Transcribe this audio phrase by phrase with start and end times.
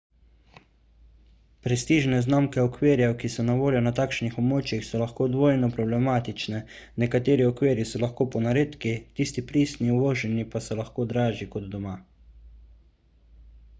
[1.65, 6.61] prestižne znamke okvirjev ki so na voljo na takšnih območjih so lahko dvojno problematične
[7.03, 11.93] nekateri okvirji so lahko ponaredki tisti pristni uvoženi pa so lahko dražji kot doma